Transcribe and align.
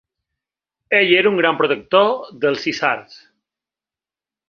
Ell 0.99 1.13
era 1.17 1.29
un 1.31 1.37
gran 1.43 1.61
protector 1.61 2.11
dels 2.47 2.69
isards. 2.75 3.25